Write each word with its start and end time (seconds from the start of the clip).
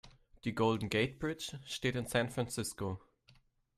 Die 0.45 0.55
Golden 0.55 0.89
Gate 0.89 1.19
Bridge 1.19 1.59
steht 1.63 1.95
in 1.95 2.07
San 2.07 2.27
Francisco. 2.31 2.97